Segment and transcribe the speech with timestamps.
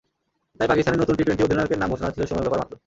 [0.57, 2.75] তাই পাকিস্তানের নতুন টি-টোয়েন্টি অধিনায়কের নাম ঘোষণা ছিল সময়ের ব্যাপার মাত্র।